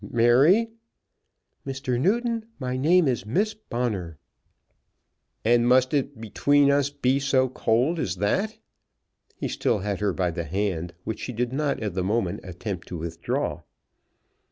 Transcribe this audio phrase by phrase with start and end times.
[0.09, 0.71] "Mary"
[1.67, 2.01] "Mr.
[2.01, 4.17] Newton, my name is Miss Bonner."
[5.45, 8.57] "And must it between us be so cold as that?"
[9.35, 12.87] He still had her by the hand, which she did not at the moment attempt
[12.87, 13.61] to withdraw.